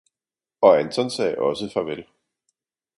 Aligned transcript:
Og 0.61 0.79
Anthon 0.79 1.09
sagde 1.09 1.37
ogsaa 1.37 1.69
Farvel. 1.73 2.05